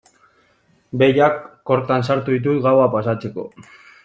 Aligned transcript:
Behiak 1.01 1.37
kortan 1.71 2.09
sartu 2.09 2.39
ditut 2.39 2.65
gaua 2.65 2.89
pasatzeko. 2.97 3.47